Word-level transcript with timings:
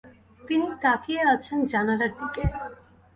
তিনি 0.41 0.67
তাকিয়ে 0.83 1.21
আছেন 1.33 1.59
জানালার 1.71 2.11
দিকে। 2.19 2.43